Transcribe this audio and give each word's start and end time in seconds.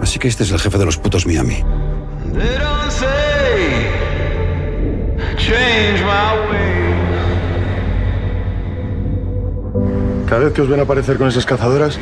Así 0.00 0.18
que 0.18 0.28
este 0.28 0.44
es 0.44 0.50
el 0.50 0.58
jefe 0.58 0.78
de 0.78 0.86
los 0.86 0.96
putos 0.96 1.26
Miami. 1.26 1.62
Cada 10.28 10.44
vez 10.44 10.52
que 10.52 10.62
os 10.62 10.68
ven 10.68 10.78
aparecer 10.78 11.18
con 11.18 11.26
esas 11.26 11.44
cazadoras, 11.44 11.98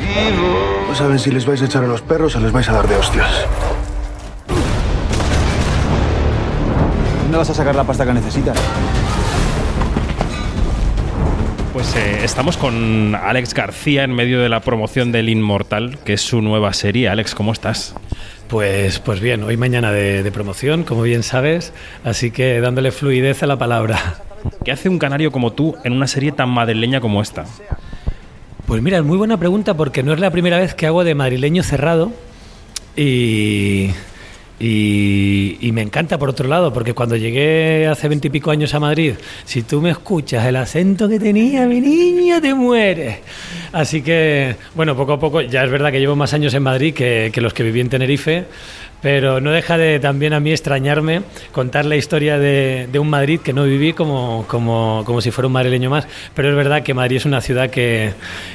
no 0.87 0.95
saben 0.95 1.17
si 1.17 1.31
les 1.31 1.47
vais 1.47 1.61
a 1.61 1.65
echar 1.65 1.83
a 1.83 1.87
los 1.87 2.01
perros 2.01 2.35
o 2.35 2.39
les 2.39 2.51
vais 2.51 2.69
a 2.69 2.73
dar 2.73 2.87
de 2.87 2.95
hostias. 2.95 3.45
¿Dónde 7.23 7.37
vas 7.37 7.49
a 7.49 7.53
sacar 7.53 7.75
la 7.75 7.83
pasta 7.83 8.05
que 8.05 8.13
necesitas? 8.13 8.57
Pues 11.73 11.95
eh, 11.95 12.23
estamos 12.23 12.57
con 12.57 13.13
Alex 13.15 13.53
García 13.53 14.03
en 14.03 14.13
medio 14.13 14.39
de 14.41 14.49
la 14.49 14.59
promoción 14.59 15.11
del 15.11 15.29
Inmortal, 15.29 15.99
que 16.03 16.13
es 16.13 16.21
su 16.21 16.41
nueva 16.41 16.73
serie. 16.73 17.09
Alex, 17.09 17.35
¿cómo 17.35 17.53
estás? 17.53 17.93
Pues, 18.47 18.99
pues 18.99 19.19
bien, 19.19 19.43
hoy 19.43 19.55
mañana 19.55 19.91
de, 19.91 20.23
de 20.23 20.31
promoción, 20.31 20.83
como 20.83 21.03
bien 21.03 21.21
sabes, 21.21 21.71
así 22.03 22.31
que 22.31 22.59
dándole 22.59 22.91
fluidez 22.91 23.43
a 23.43 23.47
la 23.47 23.57
palabra. 23.57 24.15
¿Qué 24.65 24.71
hace 24.71 24.89
un 24.89 24.97
canario 24.97 25.31
como 25.31 25.53
tú 25.53 25.75
en 25.83 25.93
una 25.93 26.07
serie 26.07 26.31
tan 26.31 26.49
madrileña 26.49 27.01
como 27.01 27.21
esta? 27.21 27.45
Pues 28.65 28.81
mira, 28.81 28.97
es 28.97 29.03
muy 29.03 29.17
buena 29.17 29.37
pregunta 29.37 29.75
porque 29.75 30.01
no 30.01 30.11
es 30.11 30.19
la 30.19 30.31
primera 30.31 30.57
vez 30.57 30.73
que 30.73 30.87
hago 30.87 31.03
de 31.03 31.13
madrileño 31.13 31.61
cerrado 31.61 32.11
y, 32.95 33.91
y, 34.59 35.69
me 35.71 35.81
encanta 35.81 36.17
por 36.17 36.29
otro 36.29 36.49
lado, 36.49 36.73
porque 36.73 36.93
cuando 36.93 37.15
llegué 37.15 37.87
hace 37.87 38.09
veintipico 38.09 38.51
años 38.51 38.73
a 38.73 38.79
Madrid, 38.79 39.13
si 39.45 39.63
tú 39.63 39.81
me 39.81 39.91
escuchas 39.91 40.45
el 40.45 40.57
acento 40.57 41.07
que 41.07 41.19
tenía 41.19 41.65
mi 41.65 41.79
niña, 41.79 42.41
te 42.41 42.53
mueres. 42.53 43.19
Así 43.71 44.01
que, 44.01 44.55
bueno, 44.75 44.95
poco 44.95 45.13
a 45.13 45.19
poco, 45.19 45.41
ya 45.41 45.63
es 45.63 45.71
verdad 45.71 45.91
que 45.91 45.99
llevo 45.99 46.15
más 46.15 46.33
años 46.33 46.53
en 46.53 46.63
Madrid 46.63 46.93
que, 46.93 47.29
que 47.33 47.39
los 47.39 47.53
que 47.53 47.63
viví 47.63 47.79
en 47.79 47.89
Tenerife, 47.89 48.45
pero 49.01 49.39
no 49.39 49.51
deja 49.51 49.77
de 49.77 49.99
también 49.99 50.33
a 50.33 50.39
mí 50.39 50.51
extrañarme 50.51 51.21
contar 51.51 51.85
la 51.85 51.95
historia 51.95 52.37
de, 52.37 52.89
un 52.99 53.09
Madrid 53.09 53.39
que 53.39 53.53
no 53.53 53.63
viví 53.63 53.93
como, 53.93 54.45
como, 54.47 55.03
como, 55.05 55.21
si 55.21 55.31
fuera 55.31 55.47
un 55.47 55.53
madrileño 55.53 55.89
más. 55.89 56.07
Pero 56.33 56.49
es 56.49 56.55
verdad 56.55 56.83
que 56.83 56.93
Madrid 56.93 57.17
es 57.17 57.25
una 57.25 57.41
ciudad 57.41 57.69
que, 57.69 58.13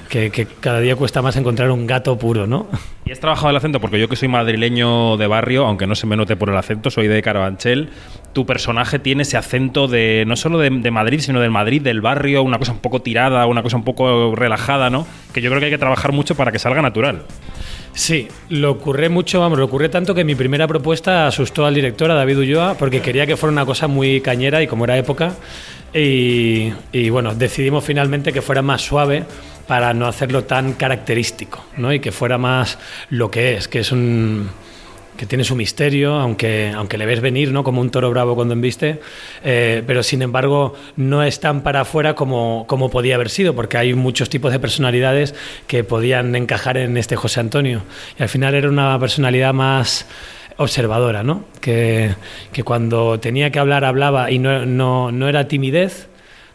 que, 0.08 0.30
que, 0.30 0.46
cada 0.46 0.80
día 0.80 0.96
cuesta 0.96 1.22
más 1.22 1.36
encontrar 1.36 1.70
un 1.70 1.86
gato 1.86 2.18
puro, 2.18 2.46
¿no? 2.46 2.66
¿Y 3.06 3.12
has 3.12 3.20
trabajado 3.20 3.50
el 3.50 3.56
acento? 3.56 3.80
Porque 3.80 3.98
yo 3.98 4.08
que 4.08 4.16
soy 4.16 4.28
madrileño 4.28 5.16
de 5.16 5.26
barrio, 5.26 5.66
aunque 5.66 5.86
no 5.86 5.94
se 5.94 6.06
me 6.06 6.16
note 6.16 6.36
por 6.36 6.48
el 6.48 6.56
acento, 6.56 6.90
soy 6.90 7.06
de 7.08 7.22
Carabanchel, 7.22 7.90
tu 8.32 8.46
personaje 8.46 8.98
tiene 8.98 9.22
ese 9.22 9.36
acento 9.36 9.88
de 9.88 10.24
no 10.26 10.36
solo 10.36 10.58
de, 10.58 10.70
de 10.70 10.90
Madrid, 10.90 11.20
sino 11.20 11.40
del 11.40 11.50
Madrid, 11.50 11.82
del 11.82 12.00
barrio, 12.00 12.42
una 12.42 12.58
cosa 12.58 12.72
un 12.72 12.78
poco 12.78 13.00
tirada, 13.00 13.46
una 13.46 13.62
cosa 13.62 13.76
un 13.76 13.84
poco 13.84 14.34
relajada, 14.34 14.90
¿no? 14.90 15.06
Que 15.32 15.40
yo 15.40 15.50
creo 15.50 15.60
que 15.60 15.66
hay 15.66 15.72
que 15.72 15.78
trabajar 15.78 16.12
mucho 16.12 16.34
para 16.34 16.52
que 16.52 16.58
salga 16.58 16.82
natural. 16.82 17.22
Sí, 17.94 18.26
lo 18.48 18.72
ocurre 18.72 19.08
mucho, 19.08 19.38
vamos, 19.38 19.56
lo 19.56 19.66
ocurre 19.66 19.88
tanto 19.88 20.14
que 20.14 20.24
mi 20.24 20.34
primera 20.34 20.66
propuesta 20.66 21.28
asustó 21.28 21.64
al 21.64 21.74
director, 21.74 22.10
a 22.10 22.14
David 22.14 22.38
Ulloa, 22.38 22.74
porque 22.74 23.00
quería 23.00 23.24
que 23.24 23.36
fuera 23.36 23.52
una 23.52 23.64
cosa 23.64 23.86
muy 23.86 24.20
cañera 24.20 24.60
y 24.60 24.66
como 24.66 24.84
era 24.84 24.98
época, 24.98 25.34
y, 25.94 26.72
y 26.90 27.10
bueno, 27.10 27.36
decidimos 27.36 27.84
finalmente 27.84 28.32
que 28.32 28.42
fuera 28.42 28.62
más 28.62 28.82
suave 28.82 29.24
para 29.68 29.94
no 29.94 30.08
hacerlo 30.08 30.42
tan 30.42 30.72
característico, 30.72 31.64
¿no? 31.76 31.92
Y 31.92 32.00
que 32.00 32.10
fuera 32.10 32.36
más 32.36 32.78
lo 33.10 33.30
que 33.30 33.54
es, 33.54 33.68
que 33.68 33.78
es 33.78 33.92
un 33.92 34.50
que 35.16 35.26
tiene 35.26 35.44
su 35.44 35.54
misterio, 35.54 36.14
aunque, 36.14 36.72
aunque 36.74 36.98
le 36.98 37.06
ves 37.06 37.20
venir, 37.20 37.52
¿no? 37.52 37.64
Como 37.64 37.80
un 37.80 37.90
toro 37.90 38.10
bravo 38.10 38.34
cuando 38.34 38.54
embiste, 38.54 39.00
eh, 39.44 39.82
pero 39.86 40.02
sin 40.02 40.22
embargo 40.22 40.74
no 40.96 41.22
es 41.22 41.40
tan 41.40 41.62
para 41.62 41.82
afuera 41.82 42.14
como, 42.14 42.64
como 42.66 42.90
podía 42.90 43.14
haber 43.14 43.30
sido, 43.30 43.54
porque 43.54 43.78
hay 43.78 43.94
muchos 43.94 44.28
tipos 44.28 44.52
de 44.52 44.58
personalidades 44.58 45.34
que 45.66 45.84
podían 45.84 46.34
encajar 46.34 46.76
en 46.76 46.96
este 46.96 47.16
José 47.16 47.40
Antonio. 47.40 47.82
Y 48.18 48.22
al 48.22 48.28
final 48.28 48.54
era 48.54 48.68
una 48.68 48.98
personalidad 48.98 49.54
más 49.54 50.06
observadora, 50.56 51.22
¿no? 51.22 51.44
Que, 51.60 52.14
que 52.52 52.62
cuando 52.62 53.18
tenía 53.20 53.50
que 53.50 53.58
hablar, 53.58 53.84
hablaba 53.84 54.30
y 54.30 54.38
no, 54.38 54.66
no, 54.66 55.12
no 55.12 55.28
era 55.28 55.48
timidez, 55.48 56.08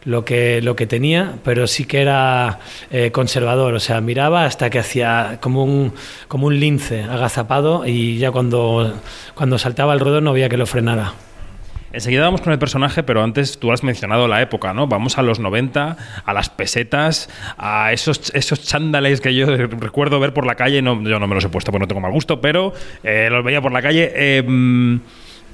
lo 0.04 0.24
que, 0.24 0.62
lo 0.62 0.76
que 0.76 0.86
tenía, 0.86 1.34
pero 1.44 1.66
sí 1.66 1.84
que 1.84 2.00
era 2.00 2.58
eh, 2.90 3.10
conservador, 3.10 3.74
o 3.74 3.80
sea, 3.80 4.00
miraba 4.00 4.44
hasta 4.44 4.70
que 4.70 4.78
hacía 4.78 5.38
como 5.40 5.64
un, 5.64 5.92
como 6.28 6.46
un 6.46 6.58
lince 6.58 7.02
agazapado 7.02 7.86
y 7.86 8.18
ya 8.18 8.30
cuando, 8.30 9.00
cuando 9.34 9.58
saltaba 9.58 9.92
el 9.92 10.00
ruedo 10.00 10.20
no 10.20 10.30
había 10.30 10.48
que 10.48 10.56
lo 10.56 10.66
frenara. 10.66 11.12
Enseguida 11.92 12.22
vamos 12.22 12.40
con 12.40 12.52
el 12.52 12.58
personaje, 12.60 13.02
pero 13.02 13.20
antes 13.22 13.58
tú 13.58 13.72
has 13.72 13.82
mencionado 13.82 14.28
la 14.28 14.40
época, 14.40 14.72
¿no? 14.72 14.86
Vamos 14.86 15.18
a 15.18 15.22
los 15.22 15.40
90, 15.40 15.96
a 16.24 16.32
las 16.32 16.48
pesetas, 16.48 17.28
a 17.58 17.92
esos, 17.92 18.30
esos 18.32 18.64
chándales 18.64 19.20
que 19.20 19.34
yo 19.34 19.46
recuerdo 19.46 20.20
ver 20.20 20.32
por 20.32 20.46
la 20.46 20.54
calle. 20.54 20.82
No, 20.82 21.02
yo 21.02 21.18
no 21.18 21.26
me 21.26 21.34
los 21.34 21.44
he 21.44 21.48
puesto 21.48 21.72
porque 21.72 21.82
no 21.82 21.88
tengo 21.88 22.00
mal 22.00 22.12
gusto, 22.12 22.40
pero 22.40 22.72
eh, 23.02 23.26
los 23.28 23.44
veía 23.44 23.60
por 23.60 23.72
la 23.72 23.82
calle. 23.82 24.12
Eh, 24.14 25.00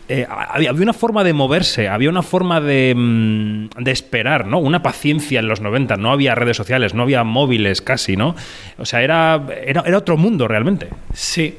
eh, 0.09 0.27
había, 0.29 0.73
una 0.73 0.93
forma 0.93 1.25
de 1.25 1.33
moverse, 1.33 1.89
había 1.89 2.11
una 2.11 2.23
forma 2.23 2.61
de, 2.61 2.95
mm, 2.97 3.69
de, 3.79 3.91
esperar, 3.91 4.47
¿no? 4.47 4.59
Una 4.59 4.83
paciencia 4.83 5.41
en 5.41 5.49
los 5.49 5.61
90, 5.61 5.97
no 5.97 6.13
había 6.13 6.35
redes 6.35 6.57
sociales, 6.57 6.95
no 6.95 7.03
había 7.03 7.25
móviles 7.25 7.83
casi, 7.83 8.17
¿no? 8.17 8.37
O 8.79 8.85
sea, 8.85 9.03
era, 9.03 9.47
era, 9.65 9.83
era 9.87 9.99
otro 9.99 10.17
mundo 10.17 10.49
realmente. 10.49 10.89
Sí, 11.13 11.57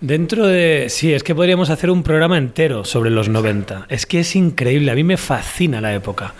Dentro 0.00 0.46
de... 0.46 0.86
Sí, 0.90 1.14
es 1.14 1.22
que 1.22 1.34
podríamos 1.34 1.70
hacer 1.70 1.90
un 1.90 2.02
programa 2.02 2.36
entero 2.36 2.84
sobre 2.84 3.08
los 3.08 3.30
90. 3.30 3.86
Es 3.88 4.04
que 4.04 4.20
es 4.20 4.36
increíble, 4.36 4.90
a 4.90 4.94
mí 4.94 5.04
me 5.04 5.16
fascina 5.16 5.80
la 5.80 5.94
época. 5.94 6.34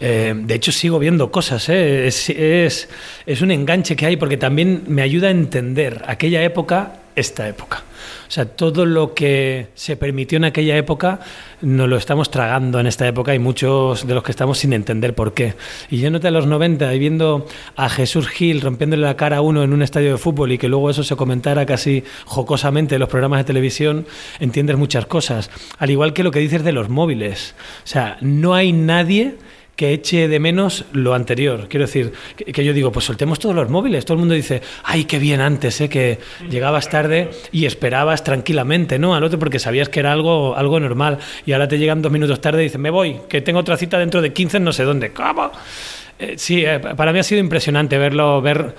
Eh, 0.00 0.34
de 0.34 0.54
hecho, 0.54 0.72
sigo 0.72 0.98
viendo 0.98 1.30
cosas, 1.30 1.68
¿eh? 1.68 2.06
es, 2.06 2.30
es, 2.30 2.88
es, 3.26 3.42
un 3.42 3.50
enganche 3.50 3.94
que 3.94 4.06
hay 4.06 4.16
porque 4.16 4.38
también 4.38 4.84
me 4.86 5.02
ayuda 5.02 5.28
a 5.28 5.32
entender 5.32 6.02
aquella 6.06 6.42
época, 6.42 6.94
esta 7.16 7.48
época. 7.48 7.82
O 8.28 8.30
sea, 8.30 8.46
todo 8.46 8.86
lo 8.86 9.14
que 9.14 9.68
se 9.74 9.96
permitió 9.96 10.36
en 10.36 10.44
aquella 10.44 10.76
época 10.76 11.20
nos 11.60 11.88
lo 11.88 11.96
estamos 11.96 12.30
tragando 12.30 12.80
en 12.80 12.86
esta 12.86 13.06
época 13.06 13.34
y 13.34 13.38
muchos 13.38 14.06
de 14.06 14.14
los 14.14 14.22
que 14.22 14.32
estamos 14.32 14.58
sin 14.58 14.72
entender 14.72 15.14
por 15.14 15.34
qué. 15.34 15.54
Y 15.90 15.98
yo 15.98 16.10
noté 16.10 16.28
a 16.28 16.30
los 16.30 16.46
90 16.46 16.92
y 16.94 16.98
viendo 16.98 17.46
a 17.76 17.88
Jesús 17.88 18.28
Gil 18.28 18.60
rompiéndole 18.60 19.02
la 19.02 19.16
cara 19.16 19.38
a 19.38 19.40
uno 19.40 19.62
en 19.62 19.72
un 19.72 19.82
estadio 19.82 20.12
de 20.12 20.18
fútbol 20.18 20.52
y 20.52 20.58
que 20.58 20.68
luego 20.68 20.90
eso 20.90 21.04
se 21.04 21.16
comentara 21.16 21.66
casi 21.66 22.04
jocosamente 22.24 22.96
en 22.96 23.00
los 23.00 23.08
programas 23.08 23.40
de 23.40 23.44
televisión, 23.44 24.06
entiendes 24.40 24.76
muchas 24.76 25.06
cosas. 25.06 25.50
Al 25.78 25.90
igual 25.90 26.12
que 26.12 26.24
lo 26.24 26.30
que 26.30 26.40
dices 26.40 26.64
de 26.64 26.72
los 26.72 26.88
móviles. 26.88 27.54
O 27.84 27.86
sea, 27.86 28.18
no 28.20 28.54
hay 28.54 28.72
nadie 28.72 29.36
que 29.76 29.92
eche 29.92 30.28
de 30.28 30.38
menos 30.40 30.84
lo 30.92 31.14
anterior. 31.14 31.66
Quiero 31.68 31.86
decir, 31.86 32.12
que, 32.36 32.44
que, 32.46 32.64
yo 32.64 32.72
digo, 32.72 32.92
pues 32.92 33.04
soltemos 33.04 33.38
todos 33.38 33.54
los 33.54 33.68
móviles. 33.68 34.04
Todo 34.04 34.14
el 34.14 34.20
mundo 34.20 34.34
dice, 34.34 34.62
ay, 34.84 35.04
qué 35.04 35.18
bien 35.18 35.40
antes, 35.40 35.80
¿eh? 35.80 35.88
que 35.88 36.18
llegabas 36.48 36.88
tarde 36.88 37.30
y 37.52 37.66
esperabas 37.66 38.24
tranquilamente, 38.24 38.98
¿no? 38.98 39.14
Al 39.14 39.24
otro 39.24 39.38
porque 39.38 39.58
sabías 39.58 39.88
que 39.88 40.00
era 40.00 40.12
algo, 40.12 40.56
algo 40.56 40.78
normal. 40.80 41.18
Y 41.46 41.52
ahora 41.52 41.68
te 41.68 41.78
llegan 41.78 42.02
dos 42.02 42.12
minutos 42.12 42.40
tarde 42.40 42.62
y 42.62 42.64
dicen, 42.64 42.80
me 42.80 42.90
voy, 42.90 43.20
que 43.28 43.40
tengo 43.40 43.60
otra 43.60 43.76
cita 43.76 43.98
dentro 43.98 44.22
de 44.22 44.32
15 44.32 44.60
no 44.60 44.72
sé 44.72 44.84
dónde. 44.84 45.12
¿Cómo? 45.12 45.50
Eh, 46.18 46.34
sí, 46.36 46.64
eh, 46.64 46.78
para 46.78 47.12
mí 47.12 47.18
ha 47.18 47.24
sido 47.24 47.40
impresionante 47.40 47.98
verlo, 47.98 48.40
ver 48.40 48.76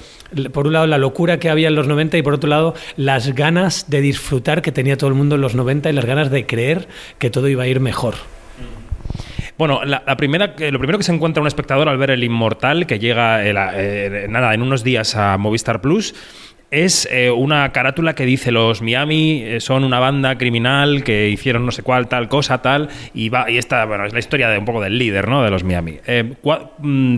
por 0.53 0.67
un 0.67 0.73
lado 0.73 0.87
la 0.87 0.97
locura 0.97 1.37
que 1.37 1.49
había 1.49 1.67
en 1.67 1.75
los 1.75 1.87
90 1.87 2.17
y 2.17 2.21
por 2.21 2.33
otro 2.33 2.49
lado 2.49 2.75
las 2.95 3.35
ganas 3.35 3.89
de 3.89 4.01
disfrutar 4.01 4.61
que 4.61 4.71
tenía 4.71 4.97
todo 4.97 5.09
el 5.09 5.15
mundo 5.15 5.35
en 5.35 5.41
los 5.41 5.53
90 5.53 5.89
y 5.89 5.93
las 5.93 6.05
ganas 6.05 6.31
de 6.31 6.45
creer 6.45 6.87
que 7.19 7.29
todo 7.29 7.49
iba 7.49 7.63
a 7.63 7.67
ir 7.67 7.81
mejor. 7.81 8.15
Bueno, 9.57 9.85
la, 9.85 10.03
primera, 10.17 10.47
lo 10.47 10.79
primero 10.79 10.97
que 10.97 11.03
se 11.03 11.13
encuentra 11.13 11.41
un 11.41 11.47
espectador 11.47 11.87
al 11.87 11.97
ver 11.97 12.11
el 12.11 12.23
Inmortal, 12.23 12.85
que 12.85 12.99
llega 12.99 13.45
eh, 13.45 13.53
eh, 13.55 14.27
nada, 14.29 14.53
en 14.53 14.61
unos 14.61 14.83
días 14.83 15.15
a 15.15 15.37
Movistar 15.37 15.79
Plus, 15.79 16.13
es 16.71 17.07
eh, 17.11 17.31
una 17.31 17.71
carátula 17.71 18.15
que 18.15 18.25
dice 18.25 18.51
los 18.51 18.81
Miami 18.81 19.41
eh, 19.43 19.59
son 19.61 19.83
una 19.83 19.99
banda 19.99 20.37
criminal 20.37 21.03
que 21.03 21.29
hicieron 21.29 21.65
no 21.65 21.71
sé 21.71 21.83
cuál, 21.83 22.07
tal 22.07 22.27
cosa, 22.27 22.61
tal, 22.61 22.89
y 23.13 23.29
va, 23.29 23.49
y 23.49 23.57
esta, 23.57 23.85
bueno, 23.85 24.05
es 24.05 24.13
la 24.13 24.19
historia 24.19 24.49
de 24.49 24.57
un 24.57 24.65
poco 24.65 24.81
del 24.81 24.97
líder, 24.97 25.27
¿no? 25.27 25.43
De 25.43 25.51
los 25.51 25.63
Miami. 25.63 25.99
Eh, 26.05 26.33
mmm, 26.79 27.17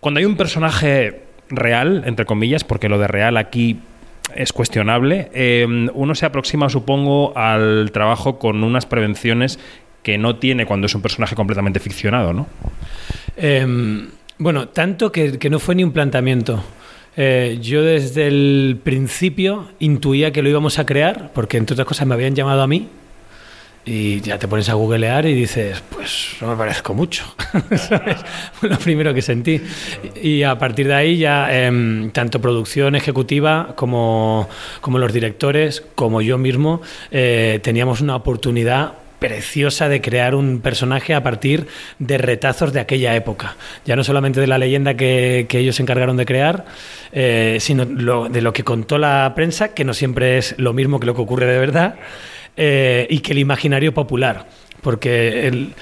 cuando 0.00 0.18
hay 0.18 0.26
un 0.26 0.36
personaje 0.36 1.22
real, 1.50 2.02
entre 2.06 2.24
comillas, 2.24 2.64
porque 2.64 2.88
lo 2.88 2.98
de 2.98 3.06
real 3.06 3.36
aquí 3.36 3.78
es 4.34 4.52
cuestionable, 4.52 5.30
eh, 5.34 5.66
uno 5.92 6.14
se 6.14 6.26
aproxima, 6.26 6.68
supongo, 6.68 7.36
al 7.36 7.90
trabajo 7.92 8.38
con 8.38 8.64
unas 8.64 8.86
prevenciones 8.86 9.58
que 10.04 10.18
no 10.18 10.36
tiene 10.36 10.66
cuando 10.66 10.86
es 10.86 10.94
un 10.94 11.02
personaje 11.02 11.34
completamente 11.34 11.80
ficcionado, 11.80 12.32
¿no? 12.32 12.46
Eh, 13.36 14.06
bueno, 14.38 14.68
tanto 14.68 15.10
que, 15.12 15.38
no 15.50 15.58
fue 15.58 15.74
ni 15.74 15.84
un 15.84 15.92
planteamiento. 15.92 16.62
Eh, 17.16 17.58
yo 17.60 17.82
desde 17.82 18.26
el 18.26 18.78
principio 18.82 19.70
intuía 19.78 20.32
que 20.32 20.42
lo 20.42 20.48
íbamos 20.48 20.78
a 20.78 20.86
crear, 20.86 21.32
porque 21.32 21.56
entre 21.56 21.74
otras 21.74 21.86
cosas 21.86 22.06
me 22.06 22.14
habían 22.14 22.34
llamado 22.34 22.62
a 22.62 22.66
mí. 22.66 22.88
Y 23.86 24.22
ya 24.22 24.38
te 24.38 24.48
pones 24.48 24.68
a 24.70 24.74
googlear 24.74 25.26
y 25.26 25.34
dices, 25.34 25.82
pues 25.90 26.36
no 26.40 26.48
me 26.48 26.56
parezco 26.56 26.94
mucho. 26.94 27.24
Fue 28.54 28.68
lo 28.70 28.78
primero 28.78 29.12
que 29.12 29.20
sentí. 29.20 29.60
Y 30.22 30.42
a 30.42 30.58
partir 30.58 30.88
de 30.88 30.94
ahí 30.94 31.18
ya, 31.18 31.48
eh, 31.50 32.10
tanto 32.12 32.40
producción 32.40 32.96
ejecutiva 32.96 33.74
como, 33.76 34.48
como 34.80 34.98
los 34.98 35.12
directores, 35.12 35.84
como 35.94 36.22
yo 36.22 36.38
mismo, 36.38 36.80
eh, 37.10 37.60
teníamos 37.62 38.00
una 38.00 38.16
oportunidad 38.16 38.94
preciosa 39.24 39.88
de 39.88 40.02
crear 40.02 40.34
un 40.34 40.60
personaje 40.60 41.14
a 41.14 41.22
partir 41.22 41.66
de 41.98 42.18
retazos 42.18 42.74
de 42.74 42.80
aquella 42.80 43.16
época. 43.16 43.56
Ya 43.86 43.96
no 43.96 44.04
solamente 44.04 44.38
de 44.38 44.46
la 44.46 44.58
leyenda 44.58 44.98
que, 44.98 45.46
ellos 45.50 45.76
se 45.76 45.82
encargaron 45.82 46.18
de 46.18 46.26
crear, 46.26 46.66
eh, 47.10 47.56
sino 47.58 47.86
de 47.86 48.42
lo 48.42 48.52
que 48.52 48.64
contó 48.64 48.98
la 48.98 49.32
prensa, 49.34 49.72
que 49.72 49.82
no 49.82 49.94
siempre 49.94 50.36
es 50.36 50.54
lo 50.58 50.74
mismo 50.74 51.00
que 51.00 51.06
lo 51.06 51.14
que 51.14 51.22
ocurre 51.22 51.46
de 51.46 51.58
verdad, 51.58 51.94
eh, 52.58 53.06
y 53.08 53.20
que 53.20 53.32
el 53.32 53.38
imaginario 53.38 53.94
popular 53.94 54.46
porque 54.84 55.48
el, 55.48 55.72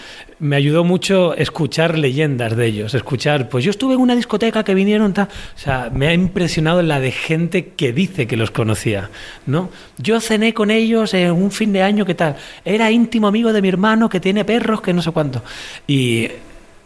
me 0.42 0.56
ayudó 0.56 0.82
mucho 0.82 1.36
escuchar 1.36 1.96
leyendas 1.96 2.56
de 2.56 2.66
ellos, 2.66 2.94
escuchar, 2.94 3.48
pues 3.48 3.64
yo 3.64 3.70
estuve 3.70 3.94
en 3.94 4.00
una 4.00 4.16
discoteca 4.16 4.64
que 4.64 4.74
vinieron, 4.74 5.14
o 5.16 5.28
sea, 5.54 5.88
me 5.94 6.08
ha 6.08 6.12
impresionado 6.12 6.82
la 6.82 6.98
de 6.98 7.12
gente 7.12 7.68
que 7.76 7.92
dice 7.92 8.26
que 8.26 8.36
los 8.36 8.50
conocía, 8.50 9.08
¿no? 9.46 9.70
Yo 9.98 10.20
cené 10.20 10.52
con 10.52 10.72
ellos 10.72 11.14
en 11.14 11.30
un 11.30 11.52
fin 11.52 11.72
de 11.72 11.82
año, 11.82 12.04
¿qué 12.04 12.16
tal? 12.16 12.34
Era 12.64 12.90
íntimo 12.90 13.28
amigo 13.28 13.52
de 13.52 13.62
mi 13.62 13.68
hermano 13.68 14.08
que 14.08 14.18
tiene 14.18 14.44
perros, 14.44 14.82
que 14.82 14.92
no 14.92 15.00
sé 15.00 15.12
cuánto. 15.12 15.44
Y, 15.86 16.26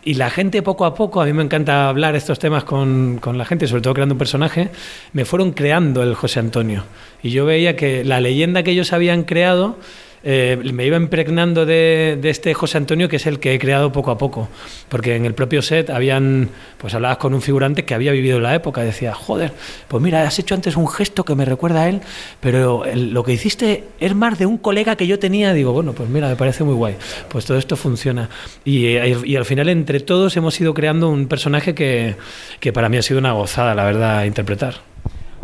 y 0.05 0.15
la 0.15 0.29
gente 0.29 0.61
poco 0.61 0.85
a 0.85 0.95
poco, 0.95 1.23
a 1.23 1.25
mí 1.25 1.33
me 1.33 1.43
encanta 1.43 1.89
hablar 1.89 2.15
estos 2.15 2.39
temas 2.39 2.65
con, 2.65 3.17
con 3.23 3.39
la 3.39 3.47
gente, 3.47 3.67
sobre 3.67 3.81
todo 3.81 3.95
creando 3.95 4.17
un 4.17 4.19
personaje, 4.19 4.69
me 5.15 5.25
fueron 5.25 5.53
creando 5.53 6.03
el 6.03 6.15
José 6.15 6.41
Antonio. 6.41 6.85
Y 7.23 7.31
yo 7.31 7.47
veía 7.47 7.75
que 7.75 8.05
la 8.05 8.21
leyenda 8.21 8.63
que 8.63 8.73
ellos 8.73 8.93
habían 8.93 9.23
creado 9.23 9.79
eh, 10.29 10.59
me 10.75 10.85
iba 10.85 10.97
impregnando 10.97 11.65
de, 11.65 12.19
este 12.25 12.53
José 12.53 12.79
Antonio, 12.79 13.09
que 13.09 13.15
es 13.15 13.27
el 13.27 13.39
que 13.39 13.55
he 13.55 13.61
creado 13.61 13.93
poco 13.93 14.11
a 14.11 14.19
poco. 14.19 14.49
Porque 14.89 15.15
en 15.15 15.25
el 15.25 15.35
propio 15.35 15.63
set 15.63 15.89
habían, 15.89 16.51
pues 16.79 16.95
hablabas 16.95 17.19
con 17.19 17.33
un 17.33 17.41
figurante 17.41 17.85
que 17.85 17.95
había 17.95 18.11
vivido 18.11 18.41
la 18.41 18.53
época. 18.53 18.83
Decía, 18.83 19.15
joder, 19.15 19.53
pues 19.87 20.03
mira, 20.03 20.27
has 20.27 20.37
hecho 20.41 20.57
antes 20.57 20.77
un 20.77 20.89
gesto 20.89 21.25
que 21.25 21.37
me 21.37 21.45
recuerda 21.45 21.83
a 21.83 21.89
él, 21.89 22.01
pero 22.41 22.83
lo 22.93 23.23
que 23.23 23.35
hiciste 23.35 23.85
es 24.01 24.17
más 24.17 24.37
de 24.37 24.47
un 24.47 24.59
colega 24.59 24.97
que 24.97 25.07
yo 25.07 25.21
tenía. 25.21 25.53
Digo, 25.53 25.73
bueno, 25.73 25.93
pues 25.93 26.09
mira, 26.09 26.29
me 26.29 26.35
parece 26.35 26.65
muy 26.65 26.75
guay. 26.75 26.97
Pues 27.29 27.45
todo 27.45 27.57
esto 27.57 27.77
funciona. 27.77 28.29
Y, 28.65 28.97
y 28.97 29.37
al 29.37 29.45
final, 29.45 29.69
entre 29.69 30.01
todos, 30.01 30.37
hemos 30.37 30.61
ido 30.61 30.75
creando 30.75 31.09
un 31.09 31.29
personaje 31.29 31.73
que, 31.73 32.17
que 32.59 32.73
para 32.73 32.89
mí 32.89 32.97
ha 32.97 33.03
sido 33.03 33.21
una 33.21 33.31
gozada, 33.31 33.77
la 33.77 33.85
verdad, 33.85 34.25
interpretar. 34.25 34.96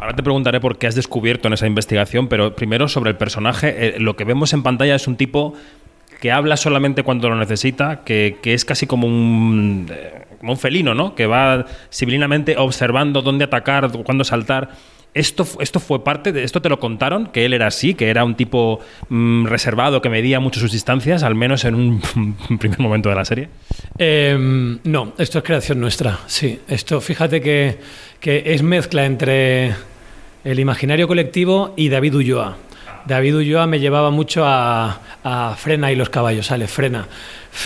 Ahora 0.03 0.17
te 0.17 0.23
preguntaré 0.25 0.59
por 0.59 0.79
qué 0.79 0.89
has 0.89 0.97
descubierto 0.97 1.47
en 1.47 1.55
esa 1.55 1.69
investigación, 1.69 2.27
pero 2.27 2.57
primero 2.57 2.89
sobre 2.89 3.11
el 3.11 3.17
personaje. 3.17 3.87
Eh, 3.87 4.01
lo 4.01 4.17
que 4.17 4.25
vemos 4.25 4.53
en 4.53 4.65
pantalla 4.65 4.97
es 4.97 5.07
un 5.07 5.15
tipo 5.15 5.55
que 6.21 6.33
habla 6.33 6.57
solamente 6.57 7.05
cuando 7.05 7.29
lo 7.29 7.37
necesita, 7.37 8.03
que, 8.03 8.37
es 8.43 8.65
casi 8.65 8.89
como 8.89 9.07
un, 9.07 9.89
eh, 9.93 10.57
felino, 10.57 10.93
¿no? 10.93 11.15
Que 11.15 11.29
va 11.29 11.67
civilinamente 11.93 12.57
observando 12.57 13.23
dónde 13.23 13.45
atacar, 13.45 13.93
cuándo 14.03 14.25
saltar. 14.25 14.71
Esto, 15.15 15.47
esto 15.61 15.79
fue 15.79 16.03
parte 16.03 16.33
de 16.33 16.43
esto 16.43 16.61
te 16.61 16.71
lo 16.71 16.81
contaron 16.81 17.27
que 17.27 17.45
él 17.45 17.53
era 17.53 17.67
así 17.67 17.93
que 17.93 18.09
era 18.09 18.25
un 18.25 18.35
tipo 18.35 18.81
mm, 19.11 19.45
reservado 19.45 20.01
que 20.01 20.09
medía 20.09 20.41
mucho 20.41 20.59
sus 20.59 20.73
distancias 20.73 21.23
al 21.23 21.35
menos 21.35 21.67
en 21.67 21.75
un 21.75 22.01
primer 22.59 22.79
momento 22.79 23.11
de 23.11 23.15
la 23.15 23.27
serie 23.27 23.51
em, 23.99 24.79
no 24.85 25.13
esto 25.19 25.37
es 25.37 25.45
creación 25.45 25.81
nuestra 25.81 26.21
sí 26.29 26.61
esto 26.67 27.03
fíjate 27.03 27.43
que, 27.43 27.79
que 28.21 28.55
es 28.55 28.63
mezcla 28.63 29.05
entre 29.05 29.75
el 30.44 30.59
imaginario 30.59 31.06
colectivo 31.06 31.75
y 31.77 31.89
David 31.89 32.15
Ulloa. 32.17 32.56
David 33.06 33.37
Ulloa 33.37 33.67
me 33.67 33.81
llevaba 33.81 34.11
mucho 34.11 34.43
a, 34.44 34.99
Frena 35.56 35.93
y 35.93 35.97
los 35.97 36.11
caballos, 36.11 36.47
sale, 36.47 36.67
Frena. 36.67 37.06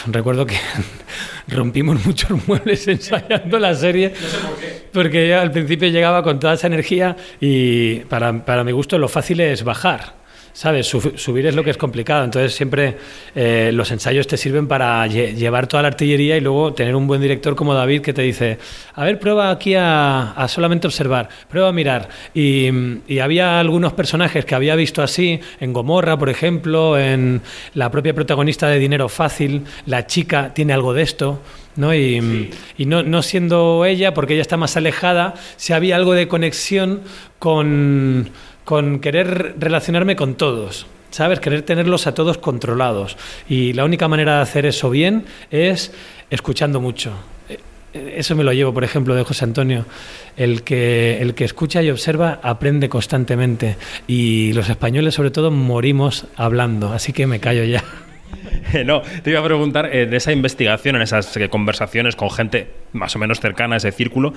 Recuerdo 0.06 0.46
que 0.46 0.56
rompimos 1.48 2.04
muchos 2.04 2.30
muebles 2.46 2.86
ensayando 2.88 3.58
la 3.58 3.74
serie. 3.74 4.12
No 4.20 4.28
sé 4.28 4.38
por 4.38 4.58
qué. 4.58 4.88
Porque 4.92 5.34
al 5.34 5.50
principio 5.50 5.88
llegaba 5.88 6.22
con 6.22 6.38
toda 6.38 6.54
esa 6.54 6.66
energía 6.66 7.16
y 7.40 7.96
para, 8.00 8.44
para 8.44 8.64
mi 8.64 8.72
gusto 8.72 8.98
lo 8.98 9.08
fácil 9.08 9.40
es 9.40 9.62
bajar. 9.64 10.25
¿Sabes? 10.56 10.86
Subir 10.86 11.46
es 11.46 11.54
lo 11.54 11.62
que 11.62 11.68
es 11.68 11.76
complicado. 11.76 12.24
Entonces, 12.24 12.54
siempre 12.54 12.96
eh, 13.34 13.70
los 13.74 13.90
ensayos 13.90 14.26
te 14.26 14.38
sirven 14.38 14.66
para 14.66 15.06
llevar 15.06 15.66
toda 15.66 15.82
la 15.82 15.88
artillería 15.88 16.38
y 16.38 16.40
luego 16.40 16.72
tener 16.72 16.96
un 16.96 17.06
buen 17.06 17.20
director 17.20 17.54
como 17.54 17.74
David 17.74 18.00
que 18.00 18.14
te 18.14 18.22
dice: 18.22 18.58
A 18.94 19.04
ver, 19.04 19.20
prueba 19.20 19.50
aquí 19.50 19.74
a, 19.76 20.46
solamente 20.48 20.86
observar, 20.86 21.28
prueba 21.50 21.68
a 21.68 21.72
mirar. 21.72 22.08
Y, 22.32 22.70
había 23.20 23.60
algunos 23.60 23.92
personajes 23.92 24.44
que 24.44 24.54
había 24.54 24.76
visto 24.76 25.02
así, 25.02 25.40
en 25.60 25.72
Gomorra, 25.72 26.16
por 26.18 26.30
ejemplo, 26.30 26.98
en 26.98 27.42
la 27.74 27.90
propia 27.90 28.14
protagonista 28.14 28.68
de 28.68 28.78
Dinero 28.78 29.08
Fácil, 29.08 29.64
la 29.84 30.06
chica 30.06 30.54
tiene 30.54 30.72
algo 30.72 30.94
de 30.94 31.02
esto. 31.02 31.42
¿no? 31.74 31.94
Y, 31.94 32.50
y 32.78 32.86
no, 32.86 33.02
no, 33.02 33.22
siendo 33.22 33.84
ella, 33.84 34.14
porque 34.14 34.32
ella 34.32 34.42
está 34.42 34.56
más 34.56 34.78
alejada, 34.78 35.34
si 35.56 35.74
había 35.74 35.96
algo 35.96 36.14
de 36.14 36.28
conexión 36.28 37.02
con, 37.38 38.30
con 38.66 38.98
querer 38.98 39.54
relacionarme 39.58 40.16
con 40.16 40.34
todos. 40.34 40.86
¿Sabes? 41.10 41.40
Querer 41.40 41.62
tenerlos 41.62 42.06
a 42.06 42.14
todos 42.14 42.36
controlados. 42.36 43.16
Y 43.48 43.72
la 43.72 43.84
única 43.86 44.08
manera 44.08 44.36
de 44.36 44.42
hacer 44.42 44.66
eso 44.66 44.90
bien 44.90 45.24
es 45.50 45.94
escuchando 46.28 46.80
mucho. 46.80 47.12
Eh, 47.48 47.58
eso 48.16 48.34
me 48.34 48.42
lo 48.44 48.52
llevo, 48.52 48.74
por 48.74 48.82
ejemplo, 48.84 49.14
de 49.14 49.22
José 49.22 49.44
Antonio. 49.44 49.86
El 50.36 50.62
que, 50.62 51.22
el 51.22 51.34
que 51.34 51.44
escucha 51.44 51.80
y 51.80 51.90
observa 51.90 52.40
aprende 52.42 52.88
constantemente. 52.88 53.76
Y 54.08 54.52
los 54.52 54.68
españoles, 54.68 55.14
sobre 55.14 55.30
todo, 55.30 55.50
morimos 55.52 56.26
hablando. 56.36 56.92
Así 56.92 57.12
que 57.12 57.26
me 57.26 57.40
callo 57.40 57.64
ya. 57.64 57.82
No, 58.84 59.02
te 59.22 59.30
iba 59.30 59.40
a 59.40 59.44
preguntar, 59.44 59.94
en 59.94 60.12
esa 60.12 60.32
investigación, 60.32 60.96
en 60.96 61.02
esas 61.02 61.38
conversaciones 61.48 62.16
con 62.16 62.30
gente 62.30 62.68
más 62.92 63.14
o 63.14 63.18
menos 63.18 63.40
cercana 63.40 63.74
a 63.74 63.78
ese 63.78 63.92
círculo, 63.92 64.34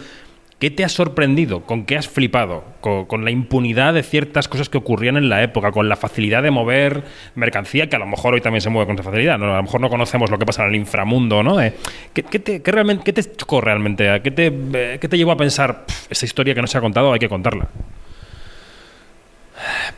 ¿Qué 0.60 0.70
te 0.70 0.84
ha 0.84 0.90
sorprendido? 0.90 1.62
¿Con 1.62 1.86
qué 1.86 1.98
has 1.98 2.10
flipado? 2.10 2.66
Con, 2.82 3.24
la 3.24 3.32
impunidad 3.32 3.94
de 3.94 4.04
ciertas 4.04 4.50
cosas 4.50 4.68
que 4.68 4.78
ocurrían 4.78 5.16
en 5.16 5.30
la 5.30 5.42
época, 5.42 5.72
con 5.72 5.88
la 5.88 5.96
facilidad 5.96 6.44
de 6.44 6.52
mover 6.52 7.04
mercancía, 7.36 7.88
que 7.88 7.96
a 7.96 8.00
lo 8.00 8.06
mejor 8.06 8.34
hoy 8.34 8.42
también 8.42 8.60
se 8.60 8.70
mueve 8.70 8.88
con 8.88 8.96
esa 8.96 9.04
facilidad. 9.04 9.36
A 9.36 9.38
lo 9.38 9.64
mejor 9.64 9.80
no 9.80 9.90
conocemos 9.90 10.30
lo 10.30 10.38
que 10.38 10.46
pasa 10.46 10.64
en 10.64 10.70
el 10.70 10.76
inframundo, 10.76 11.44
¿no? 11.44 11.62
Eh, 11.62 11.76
¿qué, 12.14 12.24
te, 12.24 12.62
realmente, 12.66 13.14
te 13.14 13.36
chocó 13.38 13.62
realmente? 13.62 14.22
¿Qué 14.22 14.32
te, 14.32 14.48
eh, 14.48 14.98
qué 15.00 15.08
te 15.08 15.18
llevó 15.18 15.32
a 15.32 15.38
pensar, 15.38 15.86
esa 16.10 16.26
historia 16.26 16.54
que 16.54 16.62
no 16.62 16.68
se 16.68 16.78
ha 16.78 16.82
contado 16.82 17.14
hay 17.14 17.20
que 17.20 17.30
contarla? 17.30 17.70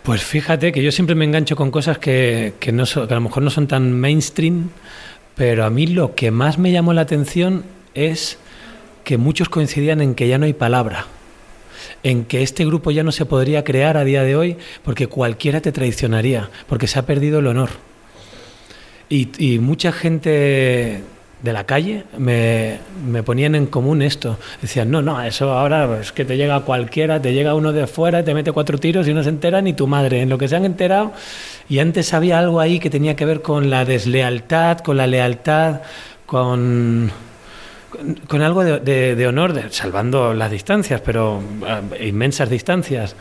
Pues 0.03 0.23
fíjate 0.23 0.71
que 0.71 0.83
yo 0.83 0.91
siempre 0.91 1.15
me 1.15 1.25
engancho 1.25 1.55
con 1.55 1.71
cosas 1.71 1.97
que, 1.97 2.53
no 2.71 2.85
que 2.85 3.13
a 3.13 3.15
lo 3.15 3.21
mejor 3.21 3.41
no 3.41 3.49
son 3.49 3.67
tan 3.67 3.93
mainstream, 3.93 4.69
pero 5.35 5.65
a 5.65 5.71
mí 5.71 5.87
lo 5.87 6.13
que 6.13 6.29
más 6.29 6.57
me 6.57 6.71
llamó 6.71 6.93
la 6.93 7.01
atención 7.01 7.63
es 7.93 8.39
que 9.03 9.18
muchos 9.18 9.50
coincidían 9.50 10.01
en 10.01 10.15
que 10.15 10.27
ya 10.27 10.38
no 10.38 10.45
hay 10.45 10.53
palabra, 10.53 11.06
en 12.03 12.25
que 12.25 12.44
este 12.44 12.65
grupo 12.65 12.92
ya 12.92 13.03
no 13.03 13.12
se 13.12 13.25
podría 13.25 13.63
crear 13.63 13.98
a 13.98 14.03
día 14.03 14.24
de 14.24 14.36
hoy 14.36 14.57
porque 14.83 15.07
cualquiera 15.07 15.62
te 15.62 15.71
traicionaría, 15.71 16.50
porque 16.68 16.88
se 16.88 17.00
ha 17.00 17.06
perdido 17.06 17.39
el 17.39 17.48
honor. 17.48 17.69
Y, 19.09 19.59
mucha 19.59 19.92
gente 19.92 21.01
de 21.44 21.53
la 21.53 21.65
calle 21.65 22.06
me, 22.18 22.77
me, 23.06 23.24
ponían 23.24 23.56
en 23.56 23.65
común 23.65 24.01
esto. 24.01 24.38
Decían, 24.62 24.89
no, 24.89 25.01
no, 25.01 25.21
eso 25.21 25.51
ahora 25.51 26.00
es 26.00 26.13
que 26.13 26.24
te 26.24 26.38
llega 26.38 26.62
cualquiera, 26.62 27.21
te 27.21 27.33
llega 27.33 27.53
uno 27.53 27.74
de 27.74 27.88
fuera, 27.88 28.24
te 28.24 28.33
mete 28.33 28.53
cuatro 28.53 28.77
tiros 28.77 29.09
y 29.09 29.13
no 29.13 29.21
se 29.21 29.27
entera 29.27 29.62
ni 29.62 29.74
tu 29.74 29.86
madre. 29.86 30.21
En 30.21 30.30
lo 30.30 30.38
que 30.38 30.48
se 30.48 30.56
han 30.56 30.63
enterado, 30.63 31.12
y 31.68 31.80
antes 31.80 32.13
había 32.13 32.39
algo 32.39 32.62
ahí 32.62 32.79
que 32.79 32.89
tenía 32.89 33.17
que 33.17 33.25
ver 33.25 33.41
con 33.41 33.70
la 33.70 33.84
deslealtad, 33.84 34.77
con 34.77 34.96
la 34.96 35.08
lealtad, 35.08 35.81
con 36.25 37.12
con, 38.27 38.41
algo 38.41 38.63
de, 38.63 39.27
honor, 39.27 39.53
salvando 39.69 40.33
las 40.33 40.51
distancias, 40.51 41.01
pero 41.01 41.41
inmensas 42.00 42.50
distancias. 42.50 43.15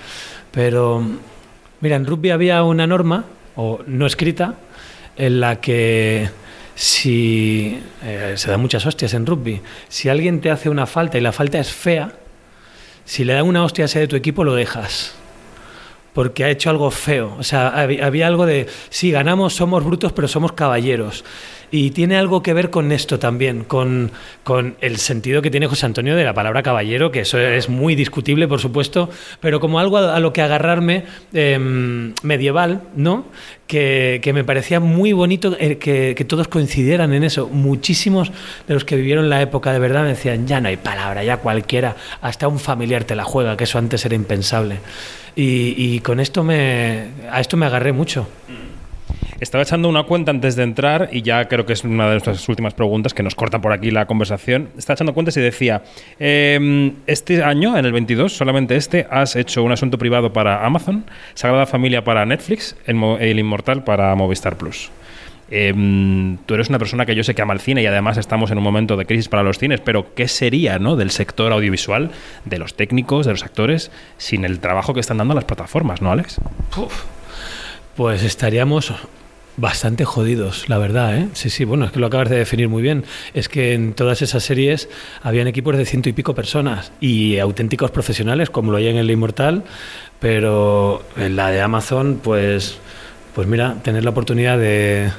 Pero, 0.50 1.04
mira, 1.80 1.96
en 1.96 2.06
rugby 2.06 2.30
había 2.30 2.62
una 2.62 2.86
norma, 2.86 3.24
o 3.56 3.80
no 3.86 4.06
escrita, 4.06 4.54
en 5.16 5.40
la 5.40 5.60
que 5.60 6.30
si 6.74 7.82
eh, 8.02 8.34
se 8.36 8.50
dan 8.50 8.60
muchas 8.60 8.86
hostias 8.86 9.14
en 9.14 9.26
rugby, 9.26 9.60
si 9.88 10.08
alguien 10.08 10.40
te 10.40 10.50
hace 10.50 10.70
una 10.70 10.86
falta 10.86 11.18
y 11.18 11.20
la 11.20 11.32
falta 11.32 11.58
es 11.58 11.72
fea, 11.72 12.12
si 13.04 13.24
le 13.24 13.34
dan 13.34 13.46
una 13.46 13.64
hostia 13.64 13.84
a 13.84 13.86
ese 13.86 14.00
de 14.00 14.08
tu 14.08 14.16
equipo, 14.16 14.44
lo 14.44 14.54
dejas 14.54 15.14
porque 16.12 16.44
ha 16.44 16.50
hecho 16.50 16.70
algo 16.70 16.90
feo. 16.90 17.36
O 17.38 17.42
sea, 17.42 17.68
había 17.68 18.26
algo 18.26 18.46
de, 18.46 18.66
sí, 18.88 19.10
ganamos, 19.10 19.54
somos 19.54 19.84
brutos, 19.84 20.12
pero 20.12 20.28
somos 20.28 20.52
caballeros. 20.52 21.24
Y 21.72 21.92
tiene 21.92 22.16
algo 22.16 22.42
que 22.42 22.52
ver 22.52 22.70
con 22.70 22.90
esto 22.90 23.18
también, 23.20 23.62
con, 23.62 24.10
con, 24.42 24.76
el 24.80 24.96
sentido 24.96 25.40
que 25.40 25.50
tiene 25.50 25.68
José 25.68 25.86
Antonio 25.86 26.16
de 26.16 26.24
la 26.24 26.34
palabra 26.34 26.62
caballero, 26.64 27.12
que 27.12 27.20
eso 27.20 27.38
es 27.38 27.68
muy 27.68 27.94
discutible, 27.94 28.48
por 28.48 28.60
supuesto, 28.60 29.08
pero 29.40 29.60
como 29.60 29.78
algo 29.78 29.98
a, 29.98 30.18
lo 30.18 30.32
que 30.32 30.42
agarrarme 30.42 31.04
em, 31.32 32.12
medieval, 32.22 32.82
¿no? 32.96 33.26
Que, 33.68 34.18
que, 34.20 34.32
me 34.32 34.42
parecía 34.42 34.80
muy 34.80 35.12
bonito 35.12 35.56
eh, 35.60 35.78
que, 35.78 36.14
que, 36.16 36.24
todos 36.24 36.48
coincidieran 36.48 37.12
en 37.12 37.22
eso. 37.22 37.48
Muchísimos 37.48 38.32
de 38.66 38.74
los 38.74 38.84
que 38.84 38.96
vivieron 38.96 39.30
la 39.30 39.40
época 39.40 39.72
de 39.72 39.78
verdad 39.78 40.02
me 40.02 40.08
decían, 40.08 40.48
ya 40.48 40.60
no 40.60 40.68
hay 40.68 40.76
palabra, 40.76 41.22
ya 41.22 41.36
cualquiera, 41.36 41.94
hasta 42.20 42.48
un 42.48 42.58
familiar 42.58 43.04
te 43.04 43.14
la 43.14 43.22
juega, 43.22 43.56
que 43.56 43.64
eso 43.64 43.78
antes 43.78 44.04
era 44.04 44.16
impensable. 44.16 44.80
Y, 45.36 45.74
y 45.76 46.00
con 46.00 46.18
esto 46.18 46.42
me, 46.42 47.10
a 47.30 47.40
esto 47.40 47.56
me 47.56 47.66
agarré 47.66 47.92
mucho. 47.92 48.26
Estaba 49.40 49.62
echando 49.62 49.88
una 49.88 50.02
cuenta 50.02 50.30
antes 50.30 50.54
de 50.54 50.62
entrar 50.62 51.08
y 51.12 51.22
ya 51.22 51.48
creo 51.48 51.64
que 51.64 51.72
es 51.72 51.82
una 51.82 52.04
de 52.04 52.10
nuestras 52.12 52.46
últimas 52.50 52.74
preguntas 52.74 53.14
que 53.14 53.22
nos 53.22 53.34
corta 53.34 53.58
por 53.58 53.72
aquí 53.72 53.90
la 53.90 54.04
conversación. 54.04 54.68
Estaba 54.76 54.96
echando 54.96 55.14
cuentas 55.14 55.34
y 55.38 55.40
decía, 55.40 55.82
em, 56.18 56.92
este 57.06 57.42
año, 57.42 57.78
en 57.78 57.86
el 57.86 57.92
22, 57.92 58.36
solamente 58.36 58.76
este, 58.76 59.06
has 59.10 59.36
hecho 59.36 59.62
un 59.62 59.72
asunto 59.72 59.96
privado 59.96 60.34
para 60.34 60.66
Amazon, 60.66 61.06
Sagrada 61.32 61.64
Familia 61.64 62.04
para 62.04 62.26
Netflix, 62.26 62.76
El, 62.84 63.38
Inmortal 63.38 63.82
para 63.82 64.14
Movistar 64.14 64.58
Plus. 64.58 64.90
Em, 65.50 66.36
tú 66.44 66.52
eres 66.52 66.68
una 66.68 66.78
persona 66.78 67.06
que 67.06 67.14
yo 67.14 67.24
sé 67.24 67.34
que 67.34 67.40
ama 67.40 67.54
el 67.54 67.60
cine 67.60 67.82
y 67.82 67.86
además 67.86 68.18
estamos 68.18 68.50
en 68.50 68.58
un 68.58 68.64
momento 68.64 68.98
de 68.98 69.06
crisis 69.06 69.28
para 69.28 69.42
los 69.42 69.58
cines, 69.58 69.80
pero 69.80 70.14
¿qué 70.14 70.28
sería 70.28 70.78
¿no? 70.78 70.96
del 70.96 71.10
sector 71.10 71.50
audiovisual, 71.52 72.10
de 72.44 72.58
los 72.58 72.74
técnicos, 72.74 73.24
de 73.24 73.32
los 73.32 73.42
actores, 73.42 73.90
sin 74.18 74.44
el 74.44 74.60
trabajo 74.60 74.92
que 74.92 75.00
están 75.00 75.16
dando 75.16 75.32
las 75.32 75.44
plataformas, 75.44 76.02
¿no, 76.02 76.12
Alex? 76.12 76.42
Pues 77.96 78.22
estaríamos 78.22 78.94
bastante 79.56 80.04
jodidos, 80.04 80.68
la 80.68 80.78
verdad, 80.78 81.16
¿eh? 81.16 81.28
Sí, 81.34 81.50
sí, 81.50 81.64
bueno, 81.64 81.84
es 81.84 81.92
que 81.92 82.00
lo 82.00 82.06
acabas 82.06 82.30
de 82.30 82.36
definir 82.36 82.68
muy 82.68 82.82
bien. 82.82 83.04
Es 83.34 83.48
que 83.48 83.74
en 83.74 83.92
todas 83.92 84.22
esas 84.22 84.42
series 84.42 84.88
habían 85.22 85.48
equipos 85.48 85.76
de 85.76 85.84
ciento 85.84 86.08
y 86.08 86.12
pico 86.12 86.34
personas 86.34 86.92
y 87.00 87.38
auténticos 87.38 87.90
profesionales, 87.90 88.50
como 88.50 88.72
lo 88.72 88.78
hay 88.78 88.88
en 88.88 88.96
El 88.96 89.10
Inmortal, 89.10 89.64
pero 90.18 91.02
en 91.16 91.36
la 91.36 91.50
de 91.50 91.60
Amazon, 91.60 92.20
pues, 92.22 92.78
pues 93.34 93.46
mira, 93.46 93.76
tener 93.82 94.04
la 94.04 94.10
oportunidad 94.10 94.58
de, 94.58 95.10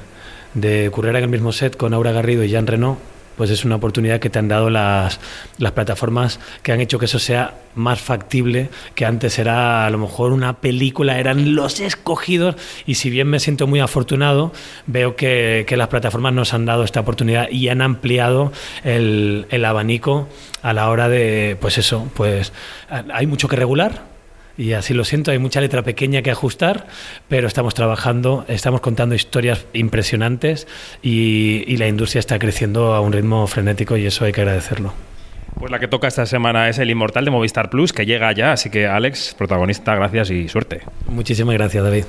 de 0.53 0.89
currar 0.91 1.15
en 1.15 1.23
el 1.23 1.29
mismo 1.29 1.51
set 1.51 1.77
con 1.77 1.93
Aura 1.93 2.11
Garrido 2.11 2.43
y 2.43 2.50
Jean 2.50 2.67
Renault, 2.67 3.00
pues 3.38 3.50
es 3.50 3.65
una 3.65 3.75
oportunidad 3.75 4.19
que 4.19 4.29
te 4.29 4.39
han 4.39 4.47
dado 4.47 4.69
las, 4.69 5.19
las 5.57 5.71
plataformas 5.71 6.39
que 6.63 6.71
han 6.71 6.81
hecho 6.81 7.00
que 7.00 7.05
eso 7.05 7.19
sea 7.19 7.55
más 7.75 8.01
factible, 8.01 8.69
que 8.95 9.05
antes. 9.05 9.39
Era 9.39 9.85
a 9.85 9.89
lo 9.89 9.97
mejor 9.97 10.33
una 10.33 10.57
película, 10.59 11.19
eran 11.19 11.55
los 11.55 11.79
escogidos, 11.79 12.55
y 12.85 12.95
si 12.95 13.09
bien 13.09 13.27
me 13.27 13.39
siento 13.39 13.67
muy 13.67 13.79
afortunado, 13.79 14.51
veo 14.88 15.15
que, 15.15 15.65
que 15.67 15.77
las 15.77 15.88
plataformas 15.88 16.33
nos 16.33 16.53
han 16.53 16.65
dado 16.65 16.83
esta 16.83 17.00
oportunidad 17.00 17.50
y 17.50 17.69
han 17.69 17.81
ampliado 17.81 18.51
el, 18.83 19.47
el 19.50 19.65
abanico 19.65 20.27
a 20.61 20.73
la 20.73 20.89
hora 20.89 21.09
de, 21.09 21.57
pues 21.59 21.77
eso, 21.77 22.09
pues 22.13 22.53
hay 22.89 23.25
mucho 23.25 23.47
que 23.47 23.55
regular, 23.55 24.11
y 24.58 24.74
así 24.74 24.93
lo 24.93 25.03
siento, 25.03 25.31
hay 25.31 25.39
mucha 25.39 25.62
letra 25.62 25.84
pequeña 25.84 26.22
que 26.22 26.31
ajustar, 26.31 26.88
pero 27.27 27.48
estamos 27.48 27.74
trabajando, 27.74 28.46
estamos 28.48 28.81
contando 28.81 29.15
historias 29.15 29.65
impresionantes 29.74 30.67
y, 31.01 31.63
y 31.67 31.77
la 31.77 31.88
industria 31.88 32.20
está 32.20 32.39
creciendo 32.39 32.93
a 32.93 33.01
un 33.01 33.13
ritmo 33.13 33.46
frenético 33.48 33.98
y 33.98 34.05
eso 34.05 34.25
hay 34.25 34.31
que 34.31 34.41
agradecerlo. 34.41 34.93
Pues 35.60 35.72
la 35.72 35.79
que 35.79 35.88
toca 35.88 36.08
esta 36.08 36.25
semana 36.25 36.70
es 36.70 36.79
El 36.79 36.89
Inmortal 36.89 37.25
de 37.25 37.31
Movistar 37.31 37.70
Plus, 37.70 37.93
que 37.93 38.05
llega 38.05 38.31
ya, 38.31 38.53
así 38.53 38.70
que 38.70 38.88
Alex, 38.88 39.36
protagonista, 39.38 39.96
gracias 39.96 40.31
y 40.31 40.48
suerte. 40.48 40.81
Muchísimas 41.08 41.53
gracias, 41.53 41.84
David. 41.84 42.05